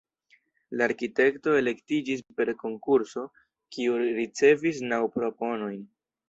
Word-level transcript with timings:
La 0.79 0.85
arkitekto 0.89 1.53
elektiĝis 1.57 2.23
per 2.39 2.51
konkurso, 2.63 3.27
kiu 3.77 4.01
ricevis 4.21 4.81
naŭ 4.95 5.01
proponojn. 5.21 5.79